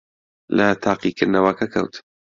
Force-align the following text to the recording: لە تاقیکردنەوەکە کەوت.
لە 0.57 0.67
تاقیکردنەوەکە 0.83 1.65
کەوت. 1.73 1.93